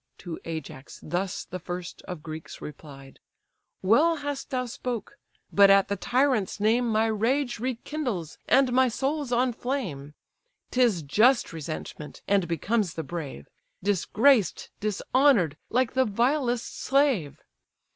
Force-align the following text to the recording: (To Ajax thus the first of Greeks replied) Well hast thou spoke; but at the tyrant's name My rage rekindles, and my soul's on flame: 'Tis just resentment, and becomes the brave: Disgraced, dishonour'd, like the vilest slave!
(To 0.17 0.39
Ajax 0.45 0.99
thus 1.03 1.45
the 1.45 1.59
first 1.59 2.01
of 2.07 2.23
Greeks 2.23 2.59
replied) 2.59 3.19
Well 3.83 4.15
hast 4.15 4.49
thou 4.49 4.65
spoke; 4.65 5.19
but 5.53 5.69
at 5.69 5.89
the 5.89 5.95
tyrant's 5.95 6.59
name 6.59 6.87
My 6.89 7.05
rage 7.05 7.59
rekindles, 7.59 8.39
and 8.47 8.73
my 8.73 8.87
soul's 8.87 9.31
on 9.31 9.53
flame: 9.53 10.15
'Tis 10.71 11.03
just 11.03 11.53
resentment, 11.53 12.23
and 12.27 12.47
becomes 12.47 12.95
the 12.95 13.03
brave: 13.03 13.47
Disgraced, 13.83 14.71
dishonour'd, 14.79 15.55
like 15.69 15.93
the 15.93 16.05
vilest 16.05 16.79
slave! 16.79 17.37